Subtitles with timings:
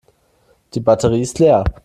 [0.73, 1.63] Die Batterie ist leer.